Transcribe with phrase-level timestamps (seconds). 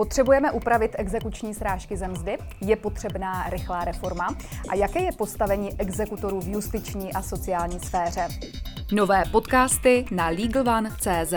[0.00, 2.38] Potřebujeme upravit exekuční srážky ze mzdy?
[2.60, 4.28] Je potřebná rychlá reforma?
[4.68, 8.28] A jaké je postavení exekutorů v justiční a sociální sféře?
[8.92, 11.34] Nové podcasty na LegalOne.cz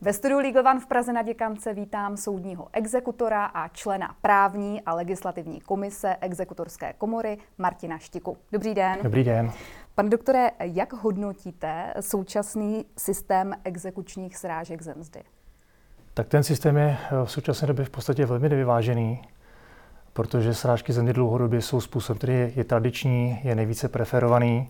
[0.00, 4.94] ve studiu Legal One v Praze na Děkance vítám soudního exekutora a člena právní a
[4.94, 8.36] legislativní komise exekutorské komory Martina Štiku.
[8.52, 8.98] Dobrý den.
[9.02, 9.52] Dobrý den.
[9.94, 15.22] Pane doktore, jak hodnotíte současný systém exekučních srážek ze mzdy?
[16.16, 19.22] Tak ten systém je eh, v současné době v podstatě velmi nevyvážený,
[20.12, 24.68] protože srážky země dlouhodobě jsou způsob, který je, tradiční, je nejvíce preferovaný.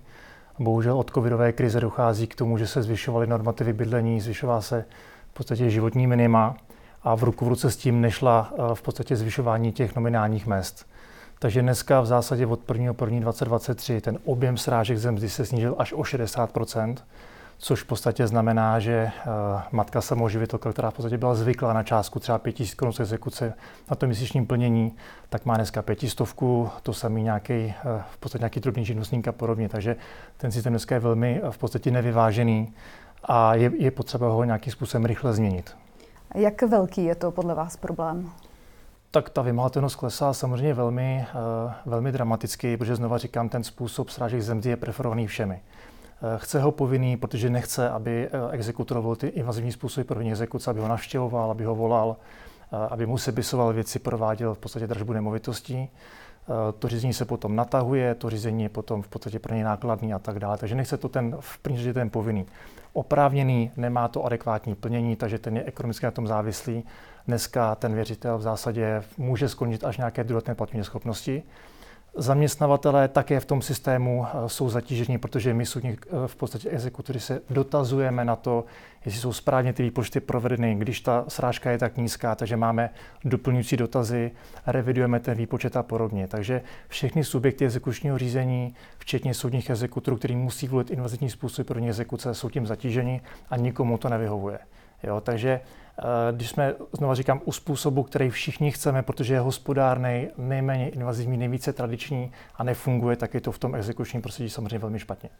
[0.59, 4.85] Bohužel od covidové krize dochází k tomu, že se zvyšovaly normativy bydlení, zvyšová se
[5.31, 6.57] v podstatě životní minima
[7.03, 10.87] a v ruku v ruce s tím nešla eh, v podstatě zvyšování těch nominálních mest.
[11.39, 12.95] Takže dneska v zásadě od 1.
[13.05, 13.21] 1.
[13.21, 16.51] 2023 ten objem srážek zemzdy se snížil až o 60
[17.59, 19.33] což v podstatě znamená, že uh,
[19.73, 23.55] matka samoživitelka, která v podstatě byla zvyklá na částku třeba 5 000 korun z exekuce
[23.91, 24.97] na to měsíčním plnění,
[25.29, 29.69] tak má dneska pětistovku, to samý nějaký, uh, v podstatě nějaký drobný živnostník a podobně.
[29.69, 29.97] Takže
[30.37, 32.75] ten systém dneska je velmi uh, v podstatě nevyvážený
[33.25, 35.77] a je, je potřeba ho nějakým způsobem rychle změnit.
[36.35, 38.31] Jak velký je to podle vás problém?
[39.11, 41.27] Tak ta vymahatelnost klesá samozřejmě velmi,
[41.87, 45.61] velmi dramaticky, protože znova říkám, ten způsob srážek zemdy je preferovaný všemi.
[46.23, 50.81] Eh, chce ho povinný, protože nechce, aby eh, exekutor ty invazivní způsoby první exekuce, aby
[50.81, 52.17] ho navštěvoval, aby ho volal,
[52.73, 55.89] eh, aby mu sepisoval věci, prováděl v podstatě držbu nemovitostí.
[56.79, 60.19] To řízení se potom natahuje, to řízení je potom v podstatě pro něj nákladný a
[60.19, 60.59] tak dále.
[60.59, 62.47] Takže nechce to ten, v první ten povinný.
[62.93, 66.85] Oprávněný nemá to adekvátní plnění, takže ten je ekonomicky na tom závislý.
[67.27, 71.43] Dneska ten věřitel v zásadě může skončit až nějaké druhotné platní schopnosti.
[72.19, 77.21] Zaměstnavatelé také v tom systému eh, jsou zatíženi, protože my soudní eh, v podstatě exekutory
[77.21, 78.65] se dotazujeme na to,
[79.05, 82.91] jestli jsou správně ty výpočty provedeny, když ta srážka je tak nízká, takže máme
[83.25, 84.31] doplňující dotazy,
[84.67, 86.29] revidujeme ten výpočet a podobně.
[86.29, 92.35] Takže všechny subjekty exekučního řízení, včetně soudních exekutorů, který musí volit invazivní způsob pro exekuce,
[92.35, 94.59] jsou tím zatíženi a nikomu to nevyhovuje.
[95.07, 95.51] Jo, takže
[95.99, 96.03] eh,
[96.33, 101.73] když jsme, znovu říkám, u způsobu, který všichni chceme, protože je hospodárný, nejméně invazivní, nejvíce
[101.73, 105.31] tradiční a nefunguje, tak je to v tom exekučním prostředí samozřejmě velmi špatně.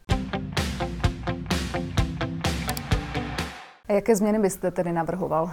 [3.87, 5.51] A jaké změny byste tedy navrhoval?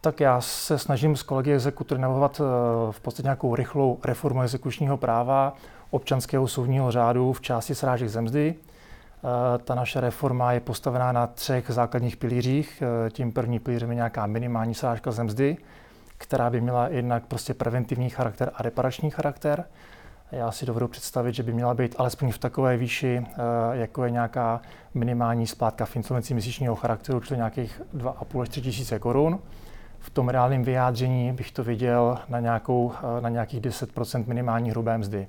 [0.00, 2.44] Tak já se snažím s kolegy exekutory navrhovat eh,
[2.92, 5.54] v podstatě nějakou rychlou reformu exekučního práva,
[5.90, 8.54] občanského soudního řádu v části srážek zemzdy.
[9.24, 12.82] Eh, ta naše reforma je postavená na třech základních pilířích.
[13.06, 15.56] Eh, tím první pilířem je nějaká minimální srážka ze mzdy,
[16.18, 19.64] která by měla jednak prostě preventivní charakter a reparační charakter.
[20.32, 23.36] Já si dovedu představit, že by měla být alespoň v takové výši, eh,
[23.72, 24.60] jako je nějaká
[24.94, 29.38] minimální splátka v insolvenci měsíčního charakteru, čili nějakých 2,5 až 3 tisíce korun.
[29.98, 35.28] V tom reálném vyjádření bych to viděl na, nějakou, na nějakých 10% minimální hrubé mzdy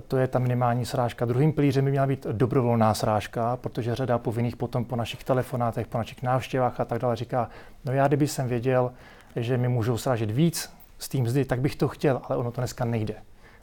[0.00, 1.24] to je ta minimální srážka.
[1.24, 5.98] Druhým pilířem by měla být dobrovolná srážka, protože řada povinných potom po našich telefonátech, po
[5.98, 7.48] našich návštěvách a tak dále říká,
[7.84, 8.92] no já kdyby jsem věděl,
[9.36, 12.60] že mi můžou srážet víc z tým mzdy, tak bych to chtěl, ale ono to
[12.60, 13.14] dneska nejde.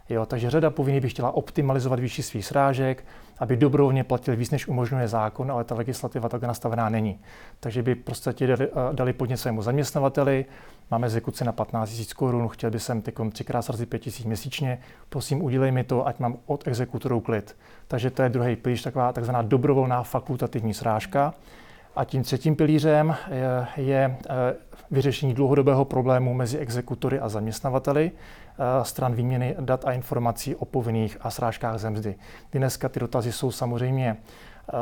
[0.10, 3.06] Jo, takže řada povinných by chtěla optimalizovat výši svých srážek,
[3.40, 7.20] aby dobrovolně platil víc, než umožňuje zákon, ale ta legislativa tak nastavená není.
[7.60, 10.46] Takže by prostě dali, dali podnět svému zaměstnavateli,
[10.92, 14.80] máme exekuci na 15 000 korun, chtěl bych sem teď třikrát srazit 5 000 měsíčně,
[15.10, 17.56] prosím udělej mi to, ať mám od exekutorů klid.
[17.88, 21.34] Takže to je druhý pilíř, taková takzvaná dobrovolná fakultativní srážka.
[21.96, 24.56] A tím třetím pilířem je, je eh,
[24.92, 31.18] vyřešení dlouhodobého problému mezi exekutory a zaměstnavateli eh, stran výměny dat a informací o povinných
[31.22, 32.16] a srážkách zemzdy.
[32.52, 34.74] Dneska ty dotazy jsou samozřejmě eh,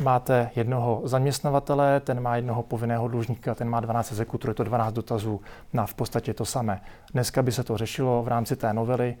[0.00, 4.92] máte jednoho zaměstnavatele, ten má jednoho povinného dlužníka, ten má 12 exekutorů, je to 12
[4.92, 5.40] dotazů
[5.72, 6.80] na v podstatě to samé.
[7.12, 9.16] Dneska by se to řešilo v rámci té novely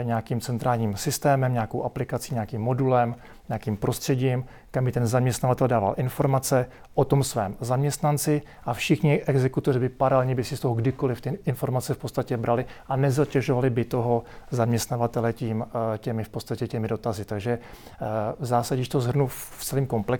[0.00, 3.14] eh, nějakým centrálním systémem, nějakou aplikací, nějakým modulem,
[3.48, 9.78] nějakým prostředím, kam by ten zaměstnavatel dával informace o tom svém zaměstnanci a všichni exekutoři
[9.78, 13.84] by paralelně by si z toho kdykoliv ty informace v podstatě brali a nezatěžovali by
[13.84, 17.24] toho zaměstnavatele tím, eh, těmi v podstatě těmi dotazy.
[17.24, 18.06] Takže eh,
[18.38, 20.15] v zásadě, když to zhrnu v celém komplexu,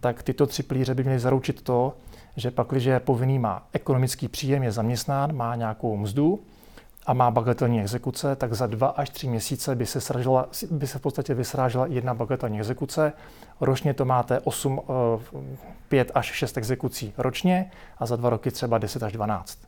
[0.00, 1.96] tak tyto tři plíře by měly zaručit to,
[2.36, 6.40] že pak, když povinný má ekonomický příjem, je zaměstnán, má nějakou mzdu,
[7.06, 10.98] a má bagatelní exekuce, tak za dva až tři měsíce by se, sražila, by se
[10.98, 13.12] v podstatě vysrážela jedna bagatelní exekuce.
[13.60, 14.80] Ročně to máte 8,
[15.88, 19.58] 5 eh, až 6 exekucí ročně a za dva roky třeba 10 až 12.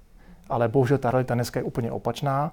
[0.48, 2.52] Ale bohužel ta realita dneska je úplně opačná.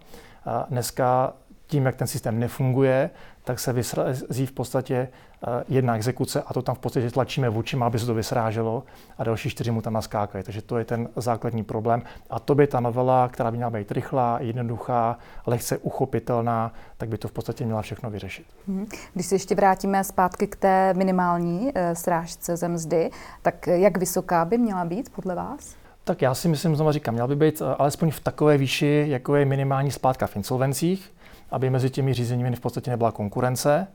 [0.69, 1.33] Dneska
[1.73, 3.09] tím, jak ten systém nefunguje,
[3.43, 7.85] tak se vysrazí v podstatě eh, jedna exekuce a to tam v podstatě tlačíme očima,
[7.85, 8.83] aby se to vysráželo
[9.17, 10.43] a další čtyři mu tam naskákají.
[10.43, 12.01] Takže to je ten základní problém.
[12.29, 17.17] A to by ta novela, která by měla být rychlá, jednoduchá, lehce uchopitelná, tak by
[17.17, 18.45] to v podstatě měla všechno vyřešit.
[18.67, 18.85] Mhm.
[19.13, 23.09] Když se ještě vrátíme zpátky k té minimální eh, srážce ze mzdy,
[23.41, 25.75] tak jak vysoká by měla být podle vás?
[26.03, 29.35] Tak já si myslím, znovu říkám, měla by být eh, alespoň v takové výši, jako
[29.35, 31.13] je minimální splátka v insolvencích,
[31.53, 33.87] aby mezi těmi řízeními v podstatě nebyla konkurence.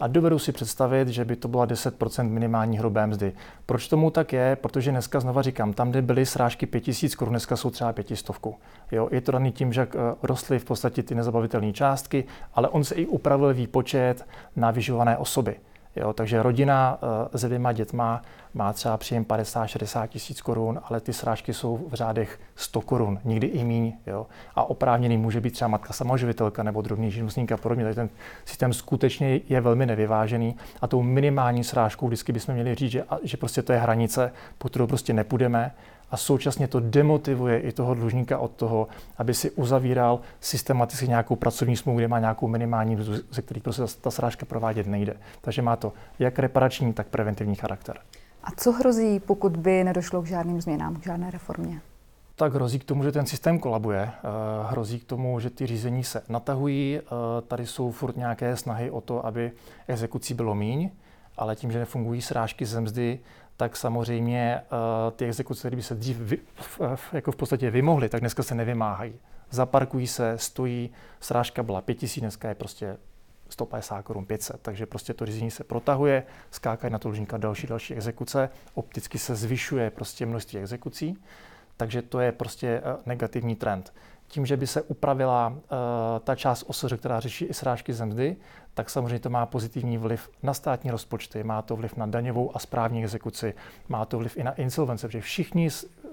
[0.00, 3.32] A dovedu si představit, že by to byla 10% minimální hrubé mzdy.
[3.66, 4.56] Proč tomu tak je?
[4.56, 8.30] Protože dneska znova říkám, tam, kde byly srážky 5000 korun, dneska jsou třeba 500.
[8.92, 12.24] Jo, je to daný tím, že eh, rostly v podstatě ty nezabavitelné částky,
[12.54, 14.26] ale on se i upravil výpočet
[14.56, 15.56] na vyživované osoby.
[15.96, 18.22] Jo, takže rodina uh, s dvěma dětma
[18.54, 23.46] má třeba příjem 50-60 tisíc korun, ale ty srážky jsou v řádech 100 korun, nikdy
[23.46, 23.92] i míň.
[24.06, 24.26] Jo.
[24.54, 27.84] A oprávněný může být třeba matka samoživitelka nebo drobný živnostník a podobně.
[27.84, 28.08] Takže ten
[28.44, 33.36] systém skutečně je velmi nevyvážený a tou minimální srážkou vždycky bychom měli říct, že, že
[33.36, 35.72] prostě to je hranice, po kterou prostě nepůjdeme
[36.12, 38.88] a současně to demotivuje i toho dlužníka od toho,
[39.18, 43.82] aby si uzavíral systematicky nějakou pracovní smlouvu, kde má nějakou minimální mzdu, ze který prostě
[44.00, 45.16] ta srážka provádět nejde.
[45.40, 47.98] Takže má to jak reparační, tak preventivní charakter.
[48.44, 51.80] A co hrozí, pokud by nedošlo k žádným změnám, k žádné reformě?
[52.36, 54.12] Tak hrozí k tomu, že ten systém kolabuje, eh,
[54.70, 57.02] hrozí k tomu, že ty řízení se natahují, eh,
[57.48, 59.52] tady jsou furt nějaké snahy o to, aby
[59.88, 60.90] exekucí bylo míň,
[61.36, 63.18] ale tím, že nefungují srážky ze mzdy,
[63.62, 66.38] tak samozřejmě eh, ty exekuce, které by se dřív vy,
[67.12, 69.14] jako v podstatě vymohly, tak dneska se nevymáhají.
[69.50, 72.96] Zaparkují se, stojí, srážka byla 5000, dneska je prostě
[73.48, 77.94] 150 korun, 500, takže prostě to řízení se protahuje, skákají na to dlužníka další, další
[77.94, 81.18] exekuce, opticky se zvyšuje prostě množství exekucí,
[81.76, 83.92] takže to je prostě eh, negativní trend.
[84.32, 85.56] Tím, že by se upravila uh,
[86.24, 88.36] ta část OSŘ, která řeší i srážky zemzdy,
[88.74, 92.58] tak samozřejmě to má pozitivní vliv na státní rozpočty, má to vliv na daňovou a
[92.58, 93.54] správní exekuci,
[93.88, 95.70] má to vliv i na insolvence, protože všichni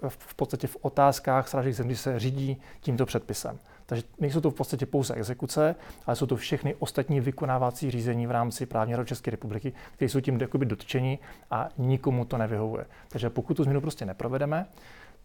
[0.07, 3.60] v podstatě v otázkách srážek zemzdy se řídí tímto předpisem.
[3.86, 5.75] Takže nejsou to v podstatě pouze exekuce,
[6.06, 10.19] ale jsou to všechny ostatní vykonávací řízení v rámci právní řádu České republiky, které jsou
[10.19, 11.19] tím dotčeni
[11.51, 12.86] a nikomu to nevyhovuje.
[13.07, 14.66] Takže pokud tu změnu prostě neprovedeme,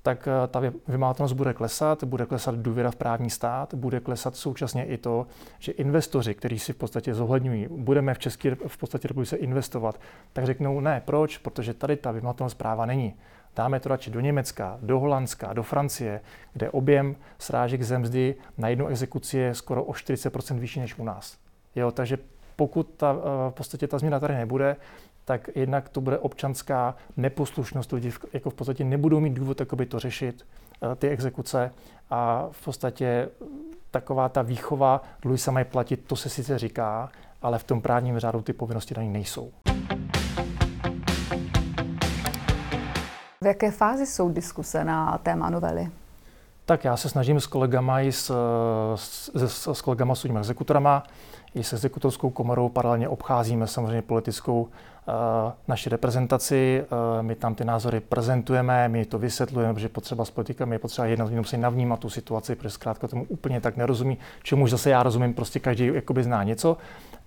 [0.04, 4.84] tak eh, ta vymahatelnost bude klesat, bude klesat důvěra v právní stát, bude klesat současně
[4.84, 5.26] i to,
[5.58, 10.00] že investoři, kteří si v podstatě zohledňují, budeme v České v podstatě republice investovat,
[10.32, 11.38] tak řeknou ne, proč?
[11.38, 13.14] Protože tady ta vymahatelnost práva není.
[13.56, 16.20] Dáme to radši do Německa, do Holandska, do Francie,
[16.52, 21.38] kde objem srážek zemzdy na jednu exekuci je skoro o 40% vyšší než u nás.
[21.74, 22.18] Jo, takže
[22.56, 24.76] pokud ta, eh, v podstatě ta změna tady nebude,
[25.24, 27.92] tak jednak to bude občanská neposlušnost.
[27.92, 30.46] Lidi jako v podstatě nebudou mít důvod jakoby to řešit,
[30.92, 31.70] eh, ty exekuce
[32.10, 33.28] a v podstatě
[33.90, 37.10] taková ta výchova, dluhy se mají platit, to se sice říká,
[37.42, 39.52] ale v tom právním řádu ty povinnosti daní nejsou.
[43.40, 45.88] V jaké fázi jsou diskuse na téma novely?
[46.64, 48.32] Tak já se snažím s kolegama i s,
[48.94, 51.02] s, s kolegama soudními exekutorama,
[51.54, 54.68] i s exekutorskou komorou paralelně obcházíme samozřejmě politickou
[55.68, 56.84] naši reprezentaci.
[56.84, 61.06] Uh, my tam ty názory prezentujeme, my to vysvětlujeme, že potřeba s politikami je potřeba
[61.06, 65.34] jednat, musí navnímat tu situaci, protože zkrátka tomu úplně tak nerozumí, čemu zase já rozumím,
[65.34, 66.76] prostě každý jakoby zná něco,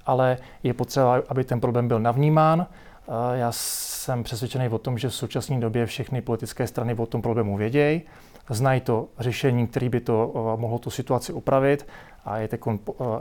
[0.06, 2.60] ale je potřeba, aby ten problém byl navnímán.
[2.60, 7.22] Uh, já jsem přesvědčený o tom, že v současné době všechny politické strany o tom
[7.22, 8.02] problému vědějí,
[8.50, 11.88] znají to řešení, které by to mohlo tu situaci upravit
[12.26, 12.50] a je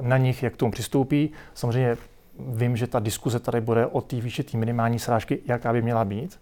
[0.01, 1.33] na nich, jak k tomu přistoupí.
[1.55, 1.97] Samozřejmě
[2.39, 6.05] vím, že ta diskuze tady bude o té výši té minimální srážky, jaká by měla
[6.05, 6.41] být.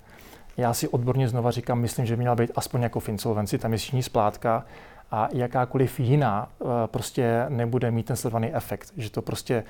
[0.56, 3.68] Já si odborně znova říkám, myslím, že by měla být aspoň jako v insolvenci, ta
[3.68, 4.64] měsíční splátka
[5.10, 9.64] a jakákoliv jiná uh, prostě nebude mít ten sledovaný efekt, že to prostě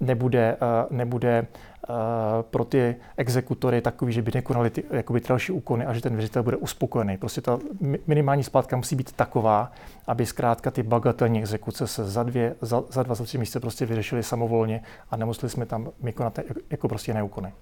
[0.00, 0.56] nebude,
[0.90, 1.46] nebude
[2.50, 6.42] pro ty exekutory takový, že by nekonali ty, jakoby další úkony a že ten věřitel
[6.42, 7.16] bude uspokojený.
[7.16, 7.58] Prostě ta
[8.06, 9.72] minimální splátka musí být taková,
[10.06, 13.86] aby zkrátka ty bagatelní exekuce se za, dvě, za, za dva, za tři měsíce prostě
[13.86, 16.38] vyřešily samovolně a nemuseli jsme tam vykonat
[16.70, 17.52] jako prostě jiné úkony.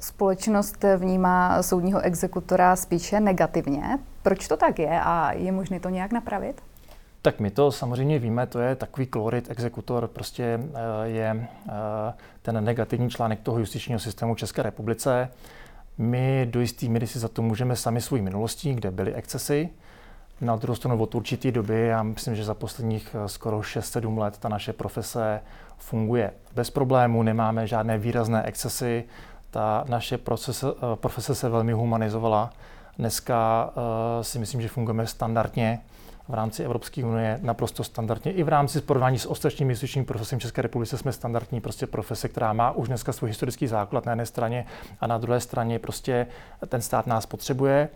[0.00, 3.98] Společnost vnímá soudního exekutora spíše negativně.
[4.22, 6.62] Proč to tak je a je možné to nějak napravit?
[7.22, 11.72] Tak my to samozřejmě víme, to je takový klorid, exekutor prostě eh, je eh,
[12.42, 15.28] ten negativní článek toho justičního systému České republice.
[15.98, 19.68] My do jisté míry si za to můžeme sami svou minulostí, kde byly excesy.
[20.40, 24.38] Na druhou stranu od určité doby, já myslím, že za posledních eh, skoro 6-7 let
[24.38, 25.40] ta naše profese
[25.78, 29.04] funguje bez problémů, nemáme žádné výrazné excesy,
[29.50, 32.50] ta naše procese, profese se velmi humanizovala.
[32.98, 33.70] Dneska
[34.22, 35.80] si myslím, že fungujeme standardně
[36.32, 38.32] v rámci Evropské unie naprosto standardně.
[38.32, 42.52] I v rámci porovnání s ostatními justičními profesemi České republice jsme standardní prostě profese, která
[42.52, 44.66] má už dneska svůj historický základ na jedné straně
[45.00, 46.26] a na druhé straně prostě
[46.68, 47.88] ten stát nás potřebuje.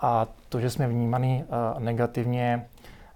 [0.00, 2.66] A to, že jsme vnímaný uh, negativně,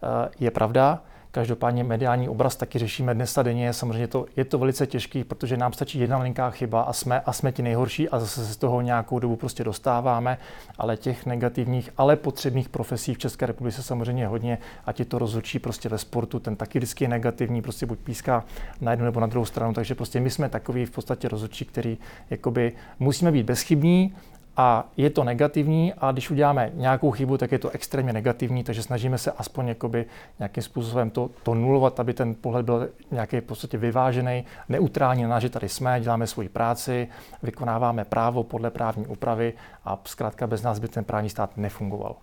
[0.02, 0.08] uh,
[0.40, 1.00] je pravda.
[1.34, 3.72] Každopádně mediální obraz taky řešíme dnes a denně.
[3.72, 7.32] Samozřejmě to, je to velice těžký, protože nám stačí jedna malinká chyba a jsme, a
[7.32, 10.38] jsme ti nejhorší a zase se z toho nějakou dobu prostě dostáváme.
[10.78, 14.58] Ale těch negativních, ale potřebných profesí v České republice samozřejmě hodně.
[14.86, 18.44] Ať je to rozhodčí prostě ve sportu, ten taky vždycky je negativní, prostě buď píská
[18.80, 19.74] na jednu nebo na druhou stranu.
[19.74, 21.98] Takže prostě my jsme takový v podstatě rozhodčí, který
[22.30, 24.14] jakoby musíme být bezchybní,
[24.56, 28.82] a je to negativní a když uděláme nějakou chybu, tak je to extrémně negativní, takže
[28.82, 30.06] snažíme se aspoň jakoby
[30.38, 35.40] nějakým způsobem to, to nulovat, aby ten pohled byl nějaký v podstatě vyvážený, neutrální na
[35.40, 37.08] že tady jsme, děláme svoji práci,
[37.42, 39.52] vykonáváme právo podle právní úpravy
[39.84, 42.16] a zkrátka bez nás by ten právní stát nefungoval.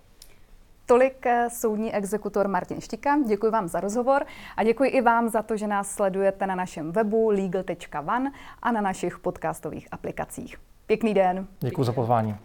[0.86, 3.18] Tolik eh, soudní exekutor Martin Štika.
[3.26, 4.24] Děkuji vám za rozhovor
[4.56, 8.28] a děkuji i vám za to, že nás sledujete na našem webu legal.van
[8.62, 10.69] a na našich podcastových aplikacích.
[10.90, 11.46] Pěkný den.
[11.60, 12.36] Děkuji za pozvání.